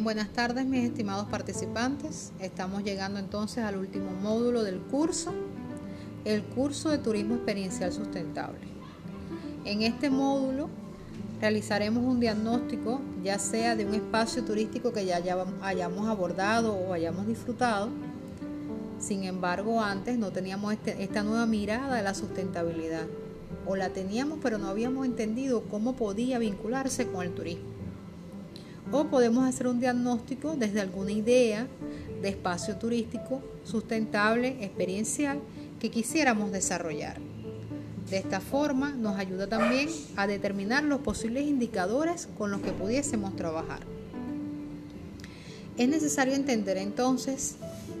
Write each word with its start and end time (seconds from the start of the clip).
Buenas 0.00 0.30
tardes 0.30 0.64
mis 0.64 0.84
estimados 0.84 1.26
participantes. 1.26 2.32
Estamos 2.40 2.82
llegando 2.82 3.18
entonces 3.18 3.62
al 3.62 3.76
último 3.76 4.10
módulo 4.10 4.64
del 4.64 4.80
curso, 4.80 5.34
el 6.24 6.42
curso 6.42 6.88
de 6.88 6.96
turismo 6.96 7.34
experiencial 7.34 7.92
sustentable. 7.92 8.60
En 9.66 9.82
este 9.82 10.08
módulo 10.08 10.70
realizaremos 11.42 12.02
un 12.04 12.20
diagnóstico 12.20 13.02
ya 13.22 13.38
sea 13.38 13.76
de 13.76 13.84
un 13.84 13.92
espacio 13.94 14.42
turístico 14.44 14.94
que 14.94 15.04
ya 15.04 15.20
hayamos 15.60 16.08
abordado 16.08 16.74
o 16.74 16.94
hayamos 16.94 17.26
disfrutado. 17.26 17.90
Sin 18.98 19.24
embargo, 19.24 19.82
antes 19.82 20.16
no 20.16 20.32
teníamos 20.32 20.72
este, 20.72 21.02
esta 21.02 21.22
nueva 21.22 21.44
mirada 21.44 21.96
de 21.96 22.02
la 22.02 22.14
sustentabilidad 22.14 23.06
o 23.66 23.76
la 23.76 23.90
teníamos 23.90 24.38
pero 24.42 24.56
no 24.56 24.68
habíamos 24.68 25.04
entendido 25.04 25.64
cómo 25.70 25.94
podía 25.96 26.38
vincularse 26.38 27.06
con 27.08 27.26
el 27.26 27.34
turismo. 27.34 27.81
O 28.90 29.04
podemos 29.04 29.46
hacer 29.46 29.66
un 29.68 29.80
diagnóstico 29.80 30.54
desde 30.56 30.80
alguna 30.80 31.12
idea 31.12 31.66
de 32.20 32.28
espacio 32.28 32.76
turístico 32.76 33.42
sustentable, 33.64 34.56
experiencial, 34.64 35.40
que 35.78 35.90
quisiéramos 35.90 36.52
desarrollar. 36.52 37.18
De 38.10 38.18
esta 38.18 38.40
forma 38.40 38.90
nos 38.90 39.18
ayuda 39.18 39.46
también 39.46 39.88
a 40.16 40.26
determinar 40.26 40.84
los 40.84 41.00
posibles 41.00 41.46
indicadores 41.46 42.28
con 42.36 42.50
los 42.50 42.60
que 42.60 42.72
pudiésemos 42.72 43.34
trabajar. 43.36 43.80
Es 45.78 45.88
necesario 45.88 46.34
entender 46.34 46.76
entonces 46.76 47.56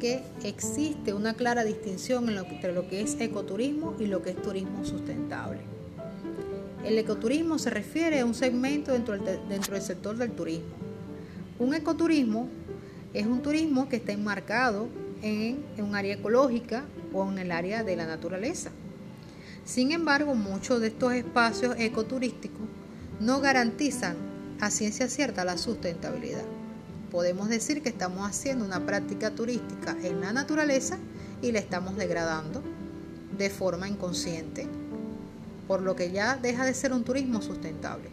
que 0.00 0.22
existe 0.44 1.12
una 1.12 1.34
clara 1.34 1.64
distinción 1.64 2.28
entre 2.28 2.72
lo 2.72 2.88
que 2.88 3.00
es 3.00 3.20
ecoturismo 3.20 3.94
y 3.98 4.06
lo 4.06 4.22
que 4.22 4.30
es 4.30 4.40
turismo 4.40 4.84
sustentable. 4.84 5.75
El 6.86 6.98
ecoturismo 6.98 7.58
se 7.58 7.70
refiere 7.70 8.20
a 8.20 8.24
un 8.24 8.34
segmento 8.34 8.92
dentro 8.92 9.18
del, 9.18 9.82
sector 9.82 10.16
del 10.16 10.30
turismo. 10.30 10.74
Un 11.58 11.74
ecoturismo 11.74 12.48
es 13.12 13.26
un 13.26 13.42
turismo 13.42 13.88
que 13.88 13.96
está 13.96 14.12
enmarcado 14.12 14.88
en, 15.20 15.64
en 15.76 15.84
un 15.84 15.96
área 15.96 16.14
ecológica 16.14 16.84
o 17.12 17.28
en 17.28 17.38
el 17.38 17.50
área 17.50 17.82
de 17.82 17.96
la 17.96 18.06
naturaleza. 18.06 18.70
Sin 19.64 19.90
embargo, 19.90 20.34
muchos 20.34 20.80
de 20.80 20.88
estos 20.88 21.12
espacios 21.12 21.74
ecoturísticos 21.78 22.66
no 23.18 23.40
garantizan 23.40 24.16
a 24.60 24.70
ciencia 24.70 25.08
cierta 25.08 25.44
la 25.44 25.58
sustentabilidad 25.58 26.44
podemos 27.10 27.48
decir 27.48 27.82
que 27.82 27.88
estamos 27.88 28.28
haciendo 28.28 28.64
una 28.64 28.84
práctica 28.84 29.30
turística 29.30 29.96
en 30.02 30.20
la 30.20 30.34
naturaleza 30.34 30.98
y 31.40 31.52
la 31.52 31.60
estamos 31.60 31.96
degradando 31.96 32.62
de 33.38 33.48
forma 33.48 33.88
inconsciente, 33.88 34.66
por 35.66 35.82
lo 35.82 35.96
que 35.96 36.10
ya 36.10 36.36
deja 36.36 36.64
de 36.64 36.74
ser 36.74 36.92
un 36.92 37.04
turismo 37.04 37.42
sustentable. 37.42 38.08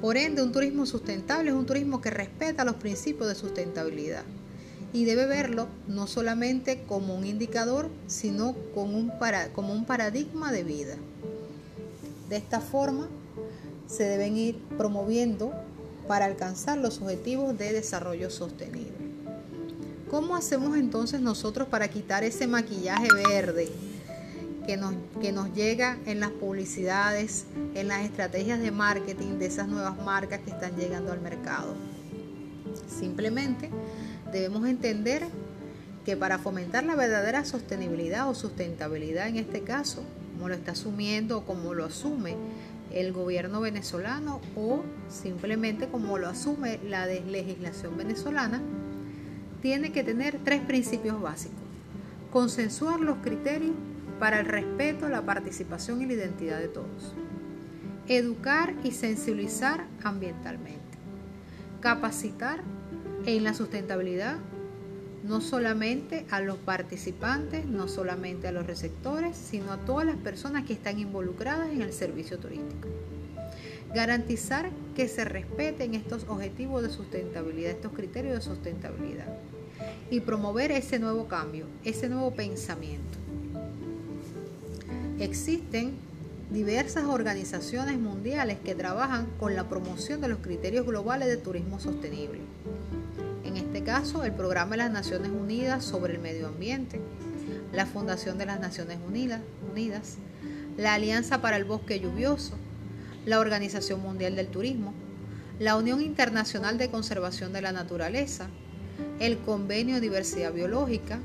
Por 0.00 0.16
ende, 0.16 0.42
un 0.42 0.52
turismo 0.52 0.86
sustentable 0.86 1.50
es 1.50 1.56
un 1.56 1.66
turismo 1.66 2.00
que 2.00 2.10
respeta 2.10 2.64
los 2.64 2.76
principios 2.76 3.28
de 3.28 3.34
sustentabilidad 3.34 4.24
y 4.92 5.04
debe 5.04 5.26
verlo 5.26 5.68
no 5.86 6.06
solamente 6.06 6.82
como 6.88 7.14
un 7.14 7.26
indicador, 7.26 7.90
sino 8.06 8.56
como 8.74 8.98
un, 8.98 9.86
paradigma 9.86 10.52
de 10.52 10.64
vida. 10.64 10.94
De 12.28 12.36
esta 12.36 12.60
forma, 12.60 13.08
se 13.86 14.04
deben 14.04 14.36
ir 14.36 14.56
promoviendo 14.78 15.52
para 16.08 16.24
alcanzar 16.24 16.78
los 16.78 17.00
objetivos 17.00 17.56
de 17.58 17.72
desarrollo 17.72 18.30
sostenible. 18.30 18.92
¿Cómo 20.10 20.34
hacemos 20.34 20.76
entonces 20.76 21.20
nosotros 21.20 21.68
para 21.68 21.88
quitar 21.88 22.24
ese 22.24 22.46
maquillaje 22.46 23.08
verde 23.28 23.68
que 24.66 24.76
nos, 24.76 24.94
que 25.20 25.32
nos 25.32 25.52
llega 25.54 25.98
en 26.06 26.20
las 26.20 26.30
publicidades, 26.30 27.46
en 27.74 27.88
las 27.88 28.04
estrategias 28.04 28.60
de 28.60 28.70
marketing 28.70 29.38
de 29.38 29.46
esas 29.46 29.68
nuevas 29.68 29.96
marcas 30.04 30.40
que 30.40 30.50
están 30.50 30.76
llegando 30.76 31.12
al 31.12 31.20
mercado? 31.20 31.74
Simplemente 32.88 33.70
debemos 34.32 34.66
entender 34.66 35.26
que 36.04 36.16
para 36.16 36.38
fomentar 36.38 36.84
la 36.84 36.96
verdadera 36.96 37.44
sostenibilidad 37.44 38.28
o 38.28 38.34
sustentabilidad 38.34 39.28
en 39.28 39.36
este 39.36 39.62
caso, 39.62 40.02
como 40.32 40.48
lo 40.48 40.54
está 40.54 40.72
asumiendo 40.72 41.38
o 41.38 41.44
como 41.44 41.74
lo 41.74 41.84
asume 41.84 42.36
el 42.92 43.12
gobierno 43.12 43.60
venezolano 43.60 44.40
o 44.56 44.82
simplemente 45.08 45.88
como 45.88 46.18
lo 46.18 46.28
asume 46.28 46.80
la 46.88 47.06
legislación 47.06 47.96
venezolana, 47.96 48.60
tiene 49.62 49.92
que 49.92 50.02
tener 50.02 50.38
tres 50.42 50.62
principios 50.62 51.20
básicos. 51.20 51.58
Consensuar 52.32 53.00
los 53.00 53.18
criterios 53.18 53.74
para 54.20 54.38
el 54.38 54.46
respeto, 54.46 55.08
la 55.08 55.22
participación 55.22 56.02
y 56.02 56.06
la 56.06 56.12
identidad 56.12 56.58
de 56.60 56.68
todos. 56.68 57.14
Educar 58.06 58.74
y 58.84 58.92
sensibilizar 58.92 59.86
ambientalmente. 60.04 60.78
Capacitar 61.80 62.60
en 63.24 63.42
la 63.42 63.54
sustentabilidad 63.54 64.36
no 65.24 65.40
solamente 65.40 66.26
a 66.30 66.40
los 66.40 66.58
participantes, 66.58 67.64
no 67.66 67.88
solamente 67.88 68.48
a 68.48 68.52
los 68.52 68.66
receptores, 68.66 69.36
sino 69.36 69.72
a 69.72 69.78
todas 69.78 70.06
las 70.06 70.16
personas 70.16 70.64
que 70.66 70.74
están 70.74 70.98
involucradas 70.98 71.70
en 71.70 71.80
el 71.82 71.92
servicio 71.92 72.38
turístico. 72.38 72.88
Garantizar 73.94 74.70
que 74.94 75.08
se 75.08 75.24
respeten 75.24 75.94
estos 75.94 76.24
objetivos 76.28 76.82
de 76.82 76.90
sustentabilidad, 76.90 77.72
estos 77.72 77.92
criterios 77.92 78.34
de 78.34 78.42
sustentabilidad 78.42 79.26
y 80.10 80.20
promover 80.20 80.72
ese 80.72 80.98
nuevo 80.98 81.26
cambio, 81.26 81.66
ese 81.84 82.08
nuevo 82.08 82.32
pensamiento. 82.32 83.29
Existen 85.20 85.92
diversas 86.50 87.04
organizaciones 87.04 87.98
mundiales 87.98 88.56
que 88.64 88.74
trabajan 88.74 89.26
con 89.38 89.54
la 89.54 89.68
promoción 89.68 90.22
de 90.22 90.28
los 90.28 90.38
criterios 90.38 90.86
globales 90.86 91.28
de 91.28 91.36
turismo 91.36 91.78
sostenible. 91.78 92.40
En 93.44 93.58
este 93.58 93.82
caso 93.82 94.24
el 94.24 94.32
Programa 94.32 94.70
de 94.70 94.76
las 94.78 94.90
Naciones 94.90 95.30
Unidas 95.30 95.84
sobre 95.84 96.14
el 96.14 96.20
Medio 96.20 96.48
Ambiente, 96.48 97.02
la 97.70 97.84
Fundación 97.84 98.38
de 98.38 98.46
las 98.46 98.60
Naciones 98.60 98.98
Unidas, 99.06 99.42
la 100.78 100.94
Alianza 100.94 101.42
para 101.42 101.58
el 101.58 101.66
Bosque 101.66 102.00
Lluvioso, 102.00 102.54
la 103.26 103.40
Organización 103.40 104.00
Mundial 104.00 104.36
del 104.36 104.48
Turismo, 104.48 104.94
la 105.58 105.76
Unión 105.76 106.00
Internacional 106.00 106.78
de 106.78 106.90
Conservación 106.90 107.52
de 107.52 107.60
la 107.60 107.72
Naturaleza, 107.72 108.48
el 109.18 109.36
Convenio 109.36 109.96
de 109.96 110.00
Diversidad 110.00 110.54
Biológica, 110.54 111.18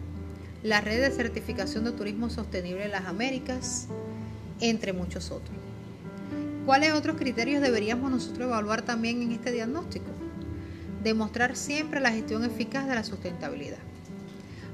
la 0.66 0.82
Red 0.82 1.00
de 1.00 1.12
Certificación 1.12 1.84
de 1.84 1.92
Turismo 1.92 2.32
Sostenible 2.32 2.86
en 2.86 2.92
las 2.92 3.06
Américas, 3.06 3.86
entre 4.60 4.94
muchos 4.94 5.30
otros. 5.30 5.56
¿Cuáles 6.66 6.94
otros 6.94 7.18
criterios 7.18 7.62
deberíamos 7.62 8.10
nosotros 8.10 8.48
evaluar 8.48 8.82
también 8.82 9.22
en 9.22 9.32
este 9.32 9.52
diagnóstico? 9.52 10.08
demostrar 11.04 11.56
siempre 11.56 12.00
la 12.00 12.10
gestión 12.10 12.44
eficaz 12.44 12.88
de 12.88 12.96
la 12.96 13.04
sustentabilidad, 13.04 13.78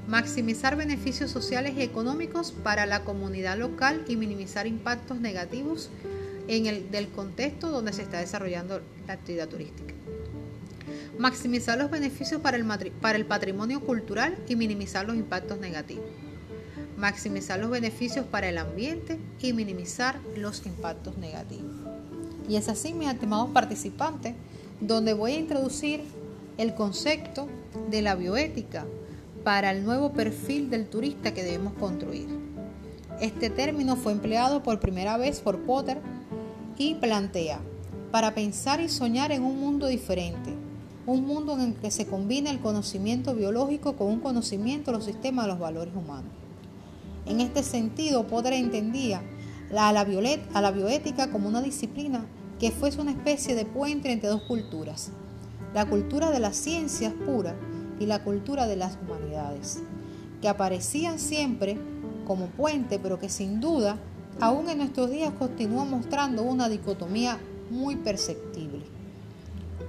maximizar 0.08 0.76
beneficios 0.76 1.30
sociales 1.30 1.74
y 1.76 1.82
económicos 1.82 2.52
para 2.52 2.86
la 2.86 3.04
comunidad 3.04 3.58
local 3.58 4.02
y 4.08 4.16
minimizar 4.16 4.66
impactos 4.66 5.20
negativos 5.20 5.90
en 6.48 6.64
el 6.64 6.90
del 6.90 7.08
contexto 7.08 7.70
donde 7.70 7.92
se 7.92 8.00
está 8.00 8.18
desarrollando 8.18 8.80
la 9.06 9.12
actividad 9.12 9.46
turística. 9.46 9.92
Maximizar 11.22 11.78
los 11.78 11.88
beneficios 11.88 12.40
para 12.40 12.56
el, 12.56 12.66
para 13.00 13.16
el 13.16 13.24
patrimonio 13.24 13.80
cultural 13.80 14.36
y 14.48 14.56
minimizar 14.56 15.06
los 15.06 15.14
impactos 15.14 15.56
negativos. 15.60 16.04
Maximizar 16.96 17.60
los 17.60 17.70
beneficios 17.70 18.26
para 18.26 18.48
el 18.48 18.58
ambiente 18.58 19.20
y 19.40 19.52
minimizar 19.52 20.18
los 20.36 20.66
impactos 20.66 21.18
negativos. 21.18 21.70
Y 22.48 22.56
es 22.56 22.68
así, 22.68 22.92
mis 22.92 23.08
estimados 23.08 23.50
participantes, 23.50 24.34
donde 24.80 25.14
voy 25.14 25.34
a 25.34 25.38
introducir 25.38 26.02
el 26.58 26.74
concepto 26.74 27.46
de 27.88 28.02
la 28.02 28.16
bioética 28.16 28.84
para 29.44 29.70
el 29.70 29.84
nuevo 29.84 30.12
perfil 30.14 30.70
del 30.70 30.88
turista 30.88 31.32
que 31.32 31.44
debemos 31.44 31.74
construir. 31.74 32.26
Este 33.20 33.48
término 33.48 33.94
fue 33.94 34.10
empleado 34.10 34.64
por 34.64 34.80
primera 34.80 35.16
vez 35.18 35.40
por 35.40 35.60
Potter 35.60 36.00
y 36.76 36.96
plantea, 36.96 37.60
para 38.10 38.34
pensar 38.34 38.80
y 38.80 38.88
soñar 38.88 39.30
en 39.30 39.44
un 39.44 39.60
mundo 39.60 39.86
diferente, 39.86 40.61
un 41.04 41.26
mundo 41.26 41.54
en 41.54 41.60
el 41.60 41.74
que 41.74 41.90
se 41.90 42.06
combina 42.06 42.50
el 42.50 42.60
conocimiento 42.60 43.34
biológico 43.34 43.96
con 43.96 44.06
un 44.08 44.20
conocimiento 44.20 44.90
de 44.90 44.98
los 44.98 45.06
sistemas 45.06 45.46
de 45.46 45.52
los 45.52 45.58
valores 45.58 45.94
humanos. 45.94 46.30
En 47.26 47.40
este 47.40 47.62
sentido, 47.62 48.26
Potter 48.26 48.52
entendía 48.52 49.22
a 49.70 49.92
la, 49.92 50.00
a 50.00 50.60
la 50.60 50.70
bioética 50.70 51.30
como 51.30 51.48
una 51.48 51.62
disciplina 51.62 52.24
que 52.60 52.70
fuese 52.70 53.00
una 53.00 53.10
especie 53.10 53.54
de 53.54 53.64
puente 53.64 54.12
entre 54.12 54.28
dos 54.28 54.42
culturas, 54.42 55.10
la 55.74 55.86
cultura 55.86 56.30
de 56.30 56.40
las 56.40 56.56
ciencias 56.56 57.12
puras 57.26 57.54
y 57.98 58.06
la 58.06 58.22
cultura 58.22 58.66
de 58.66 58.76
las 58.76 58.98
humanidades, 59.02 59.82
que 60.40 60.48
aparecían 60.48 61.18
siempre 61.18 61.78
como 62.26 62.46
puente, 62.46 62.98
pero 63.00 63.18
que 63.18 63.28
sin 63.28 63.60
duda 63.60 63.98
aún 64.40 64.68
en 64.68 64.78
nuestros 64.78 65.10
días 65.10 65.32
continúan 65.38 65.90
mostrando 65.90 66.42
una 66.42 66.68
dicotomía 66.68 67.38
muy 67.70 67.96
perceptible. 67.96 68.91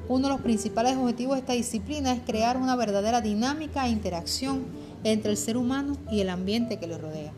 Uno 0.10 0.28
de 0.28 0.34
los 0.34 0.42
principales 0.42 0.98
objetivos 0.98 1.36
de 1.36 1.40
esta 1.40 1.54
disciplina 1.54 2.12
es 2.12 2.22
crear 2.26 2.58
una 2.58 2.76
verdadera 2.76 3.22
dinámica 3.22 3.88
e 3.88 3.92
interacción 3.92 4.64
entre 5.04 5.32
el 5.32 5.38
ser 5.38 5.56
humano 5.56 5.96
y 6.12 6.20
el 6.20 6.30
ambiente 6.30 6.78
que 6.78 6.88
le 6.88 6.98
rodea, 6.98 7.32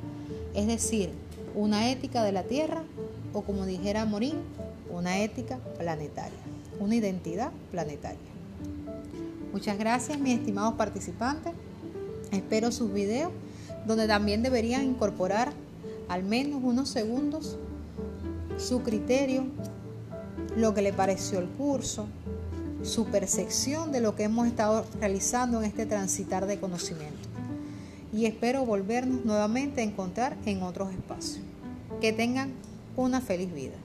es 0.56 0.66
decir, 0.66 1.12
una 1.54 1.92
ética 1.92 2.24
de 2.24 2.32
la 2.32 2.44
Tierra 2.44 2.84
o 3.34 3.42
como 3.42 3.66
dijera 3.66 4.06
Morín, 4.06 4.36
una 4.92 5.20
ética 5.20 5.60
planetaria, 5.78 6.40
una 6.80 6.96
identidad 6.96 7.52
planetaria. 7.72 8.20
Muchas 9.54 9.78
gracias 9.78 10.20
mis 10.20 10.38
estimados 10.38 10.74
participantes. 10.74 11.54
Espero 12.32 12.72
sus 12.72 12.92
videos 12.92 13.32
donde 13.86 14.08
también 14.08 14.42
deberían 14.42 14.84
incorporar 14.84 15.54
al 16.10 16.24
menos 16.24 16.62
unos 16.64 16.90
segundos 16.90 17.58
su 18.58 18.82
criterio, 18.82 19.46
lo 20.58 20.74
que 20.74 20.82
le 20.82 20.94
pareció 20.94 21.40
el 21.40 21.48
curso, 21.48 22.08
su 22.86 23.06
percepción 23.06 23.92
de 23.92 24.02
lo 24.02 24.16
que 24.16 24.24
hemos 24.24 24.48
estado 24.48 24.86
realizando 25.00 25.60
en 25.60 25.66
este 25.66 25.86
transitar 25.86 26.46
de 26.46 26.60
conocimiento. 26.60 27.28
Y 28.14 28.26
espero 28.26 28.66
volvernos 28.66 29.26
nuevamente 29.26 29.82
a 29.82 29.84
encontrar 29.84 30.38
en 30.46 30.64
otros 30.64 30.92
espacios. 30.92 31.42
Que 32.00 32.14
tengan 32.14 32.52
una 32.96 33.20
feliz 33.20 33.54
vida. 33.54 33.76